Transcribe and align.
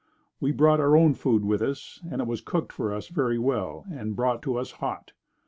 We 0.39 0.51
brought 0.51 0.79
our 0.79 0.97
own 0.97 1.13
food 1.13 1.45
with 1.45 1.61
us 1.61 1.99
and 2.09 2.21
it 2.23 2.27
was 2.27 2.41
cooked 2.41 2.73
for 2.73 2.91
us 2.91 3.07
very 3.09 3.37
well 3.37 3.85
and 3.91 4.15
brought 4.15 4.41
to 4.41 4.57
us 4.57 4.71
hot. 4.71 5.11